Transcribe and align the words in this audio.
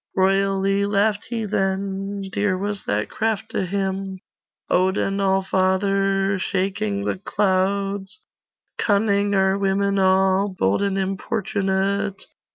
Royally 0.15 0.83
laughed 0.87 1.25
he 1.25 1.45
then; 1.45 2.23
Dear 2.33 2.57
was 2.57 2.85
that 2.85 3.07
craft 3.07 3.51
to 3.51 3.67
him, 3.67 4.17
Odin 4.67 5.19
Allfather, 5.19 6.39
Shaking 6.39 7.05
the 7.05 7.19
clouds. 7.19 8.19
'Cunning 8.79 9.35
are 9.35 9.59
women 9.59 9.99
all, 9.99 10.49
Bold 10.57 10.81
and 10.81 10.97
importunate! 10.97 12.25